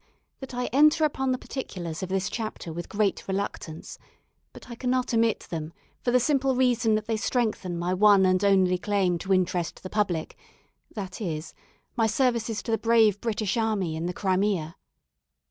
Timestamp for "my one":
7.77-8.25